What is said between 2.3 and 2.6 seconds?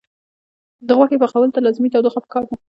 ده.